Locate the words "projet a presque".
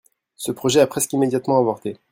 0.51-1.13